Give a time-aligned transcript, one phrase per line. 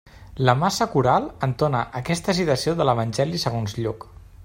[0.47, 4.13] La massa coral entona aquesta citació de l'evangeli segons Lluc.